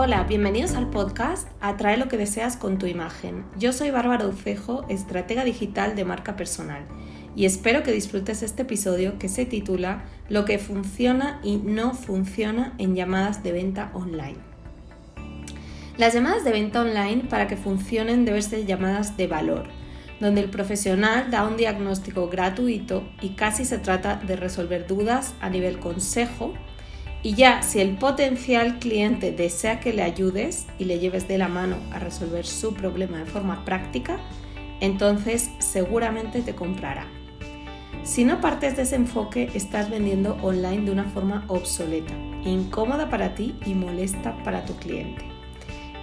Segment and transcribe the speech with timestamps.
[0.00, 3.44] Hola, bienvenidos al podcast Atrae lo que deseas con tu imagen.
[3.58, 6.86] Yo soy Bárbara Ucejo, estratega digital de marca personal,
[7.34, 12.74] y espero que disfrutes este episodio que se titula Lo que funciona y no funciona
[12.78, 14.38] en llamadas de venta online.
[15.96, 19.66] Las llamadas de venta online para que funcionen deben ser llamadas de valor,
[20.20, 25.50] donde el profesional da un diagnóstico gratuito y casi se trata de resolver dudas a
[25.50, 26.54] nivel consejo
[27.28, 31.48] y ya si el potencial cliente desea que le ayudes y le lleves de la
[31.48, 34.18] mano a resolver su problema de forma práctica,
[34.80, 37.06] entonces seguramente te comprará.
[38.02, 42.14] Si no partes de ese enfoque, estás vendiendo online de una forma obsoleta,
[42.46, 45.22] incómoda para ti y molesta para tu cliente.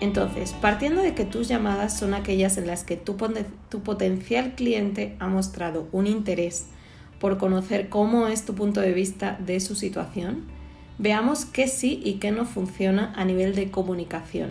[0.00, 5.28] Entonces, partiendo de que tus llamadas son aquellas en las que tu, potencial cliente ha
[5.28, 6.66] mostrado un interés
[7.20, 10.60] por conocer cómo es tu punto de vista de su situación,
[10.98, 14.50] Veamos qué sí y qué no funciona a nivel de comunicación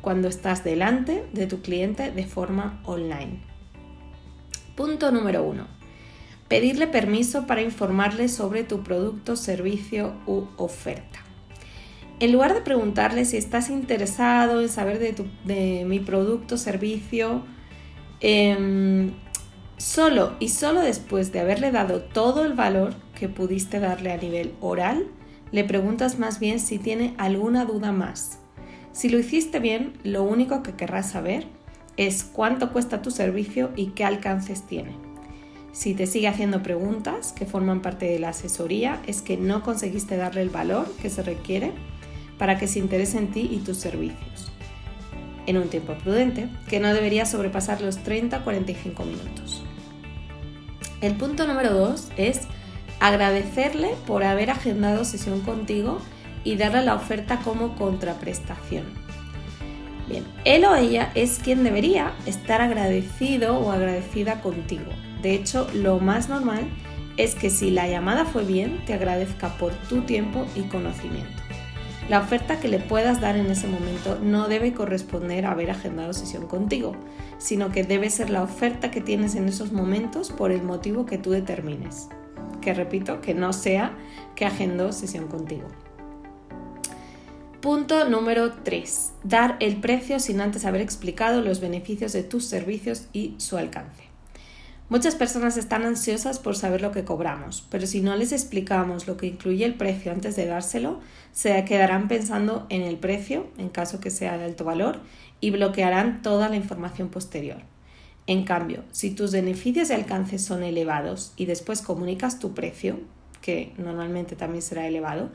[0.00, 3.40] cuando estás delante de tu cliente de forma online.
[4.76, 5.66] Punto número 1.
[6.48, 11.20] Pedirle permiso para informarle sobre tu producto, servicio u oferta.
[12.18, 17.42] En lugar de preguntarle si estás interesado en saber de, mi producto, servicio,
[18.20, 19.12] em,
[19.78, 24.54] solo y solo después de haberle dado todo el valor que pudiste darle a nivel
[24.60, 25.06] oral,
[25.52, 28.38] le preguntas más bien si tiene alguna duda más.
[28.92, 31.46] Si lo hiciste bien, lo único que querrás saber
[31.96, 34.96] es cuánto cuesta tu servicio y qué alcances tiene.
[35.72, 40.16] Si te sigue haciendo preguntas que forman parte de la asesoría, es que no conseguiste
[40.16, 41.72] darle el valor que se requiere
[42.38, 44.50] para que se interese en ti y tus servicios.
[45.46, 49.62] En un tiempo prudente, que no debería sobrepasar los 30-45 minutos.
[51.00, 52.40] El punto número 2 es
[53.00, 55.98] agradecerle por haber agendado sesión contigo
[56.44, 58.84] y darle la oferta como contraprestación.
[60.08, 64.90] Bien, él o ella es quien debería estar agradecido o agradecida contigo.
[65.22, 66.68] De hecho, lo más normal
[67.16, 71.42] es que si la llamada fue bien, te agradezca por tu tiempo y conocimiento.
[72.08, 76.12] La oferta que le puedas dar en ese momento no debe corresponder a haber agendado
[76.12, 76.96] sesión contigo,
[77.38, 81.18] sino que debe ser la oferta que tienes en esos momentos por el motivo que
[81.18, 82.08] tú determines
[82.60, 83.96] que repito, que no sea
[84.34, 85.68] que agendo sesión contigo.
[87.60, 89.12] Punto número 3.
[89.22, 94.04] Dar el precio sin antes haber explicado los beneficios de tus servicios y su alcance.
[94.88, 99.16] Muchas personas están ansiosas por saber lo que cobramos, pero si no les explicamos lo
[99.16, 100.98] que incluye el precio antes de dárselo,
[101.32, 104.98] se quedarán pensando en el precio, en caso que sea de alto valor,
[105.40, 107.58] y bloquearán toda la información posterior.
[108.30, 113.00] En cambio, si tus beneficios y alcances son elevados y después comunicas tu precio,
[113.42, 115.30] que normalmente también será elevado,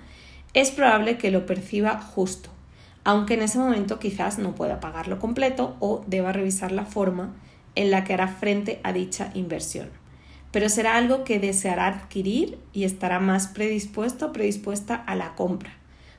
[0.54, 2.52] es probable que lo perciba justo,
[3.04, 7.34] aunque en ese momento quizás no pueda pagarlo completo o deba revisar la forma
[7.76, 9.90] en la que hará frente a dicha inversión.
[10.52, 15.74] Pero será algo que deseará adquirir y estará más predispuesto o predispuesta a la compra,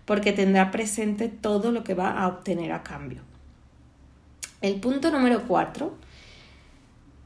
[0.04, 3.22] porque tendrá presente todo lo que va a obtener a cambio.
[4.60, 6.04] El punto número 4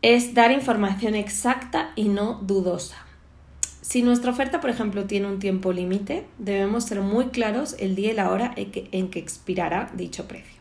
[0.03, 2.97] es dar información exacta y no dudosa.
[3.83, 8.13] Si nuestra oferta, por ejemplo, tiene un tiempo límite, debemos ser muy claros el día
[8.13, 10.61] y la hora en que, expirará dicho precio.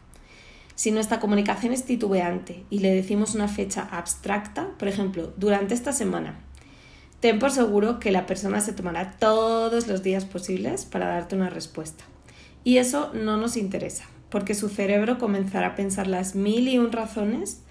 [0.75, 5.93] Si nuestra comunicación es titubeante y le decimos una fecha abstracta, por ejemplo, durante esta
[5.93, 6.39] semana,
[7.19, 11.49] ten por seguro que la persona se tomará todos los días posibles para darte una
[11.49, 12.03] respuesta.
[12.63, 16.91] Y eso no nos interesa, porque su cerebro comenzará a pensar las mil y un
[16.91, 17.61] razones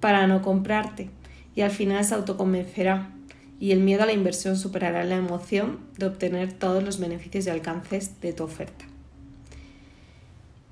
[0.00, 1.10] para no comprarte
[1.58, 3.10] y al final se autoconvencerá
[3.58, 7.50] y el miedo a la inversión superará la emoción de obtener todos los beneficios y
[7.50, 8.84] alcances de tu oferta.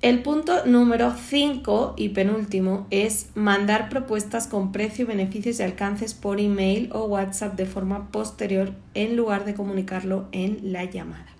[0.01, 6.39] El punto número 5 y penúltimo es mandar propuestas con precio, beneficios y alcances por
[6.39, 11.35] email o WhatsApp de forma posterior en lugar de comunicarlo en la llamada.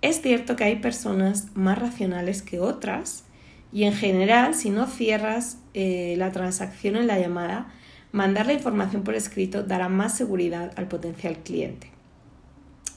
[0.00, 3.24] Es cierto que hay personas más racionales que otras
[3.70, 7.70] y en general si no cierras eh, la transacción en la llamada
[8.16, 11.90] Mandar la información por escrito dará más seguridad al potencial cliente.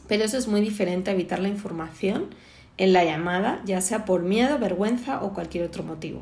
[0.08, 2.28] Pero eso es muy diferente a evitar la información
[2.78, 6.22] en la llamada, ya sea por miedo, vergüenza o cualquier otro motivo.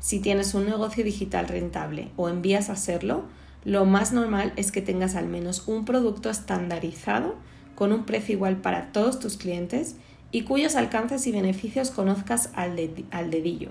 [0.00, 3.22] Si tienes un negocio digital rentable o envías a hacerlo,
[3.64, 7.36] lo más normal es que tengas al menos un producto estandarizado
[7.76, 9.94] con un precio igual para todos tus clientes
[10.32, 12.76] y cuyos alcances y beneficios conozcas al,
[13.12, 13.68] al dedillo.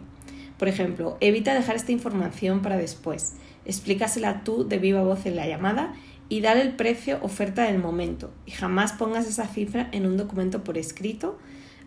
[0.57, 3.33] Por ejemplo, evita dejar esta información para después
[3.65, 5.93] explícasela tú de viva voz en la llamada
[6.29, 10.63] y dale el precio oferta del momento y jamás pongas esa cifra en un documento
[10.63, 11.37] por escrito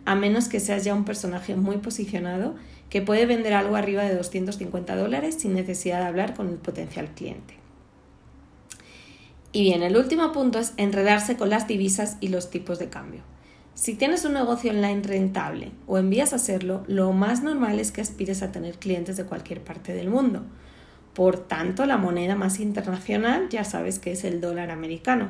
[0.05, 2.55] a menos que seas ya un personaje muy posicionado
[2.91, 7.09] que puede vender algo arriba de 250 dólares sin necesidad de hablar con el potencial
[7.15, 7.55] cliente.
[9.51, 13.23] Y bien, el último punto es enredarse con las divisas y los tipos de cambio.
[13.76, 18.00] Si tienes un negocio online rentable o envías a hacerlo, lo más normal es que
[18.00, 20.44] aspires a tener clientes de cualquier parte del mundo.
[21.12, 25.28] Por tanto, la moneda más internacional ya sabes que es el dólar americano.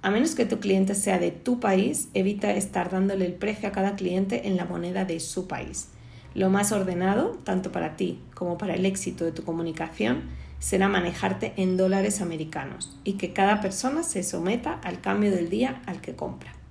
[0.00, 3.72] A menos que tu cliente sea de tu país, evita estar dándole el precio a
[3.72, 5.88] cada cliente en la moneda de su país.
[6.34, 10.22] Lo más ordenado, tanto para ti como para el éxito de tu comunicación,
[10.58, 15.82] será manejarte en dólares americanos y que cada persona se someta al cambio del día
[15.84, 16.63] al que compra.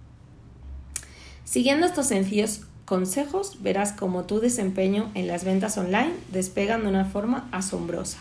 [1.45, 7.05] Siguiendo estos sencillos consejos, verás cómo tu desempeño en las ventas online despegan de una
[7.05, 8.17] forma asombrosa.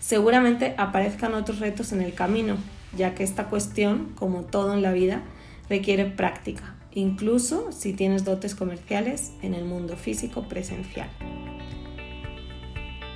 [0.00, 2.56] Seguramente aparezcan otros retos en el camino,
[2.96, 5.22] ya que esta cuestión, como todo en la vida,
[5.68, 11.10] requiere práctica, incluso si tienes dotes comerciales en el mundo físico presencial.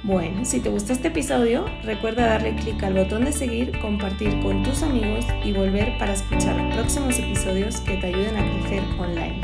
[0.04, 4.64] Bueno, si te gustó este episodio, recuerda darle clic al botón de seguir, compartir con
[4.64, 9.40] tus amigos y volver para escuchar próximos episodios que te ayuden a crecer online.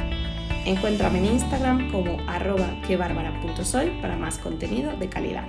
[0.65, 5.45] Encuéntrame en Instagram como arroba quebarbara.soy para más contenido de calidad.